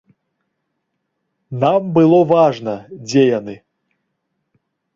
Нам 1.65 1.81
было 1.99 2.19
важна, 2.33 2.75
дзе 3.07 3.23
яны. 3.39 3.55